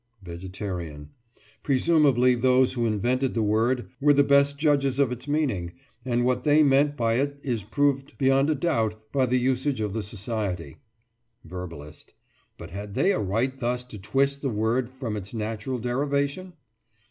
[0.23, 1.11] VEGETARIAN:
[1.61, 6.43] Presumably those who invented the word were the best judges of its meaning, and what
[6.43, 10.77] they meant by it is proved beyond a doubt by the usage of the Society.
[11.45, 12.15] VERBALIST:
[12.57, 16.53] But had they a right thus to twist the word from its natural derivation?